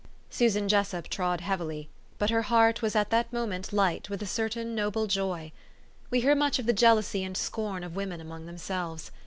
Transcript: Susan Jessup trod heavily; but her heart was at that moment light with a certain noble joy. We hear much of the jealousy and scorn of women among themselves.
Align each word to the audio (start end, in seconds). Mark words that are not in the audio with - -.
Susan 0.31 0.67
Jessup 0.67 1.07
trod 1.09 1.41
heavily; 1.41 1.87
but 2.17 2.31
her 2.31 2.41
heart 2.41 2.81
was 2.81 2.95
at 2.95 3.11
that 3.11 3.31
moment 3.31 3.71
light 3.71 4.09
with 4.09 4.19
a 4.23 4.25
certain 4.25 4.73
noble 4.73 5.05
joy. 5.05 5.51
We 6.09 6.21
hear 6.21 6.33
much 6.33 6.57
of 6.57 6.65
the 6.65 6.73
jealousy 6.73 7.23
and 7.23 7.37
scorn 7.37 7.83
of 7.83 7.95
women 7.95 8.19
among 8.19 8.47
themselves. 8.47 9.11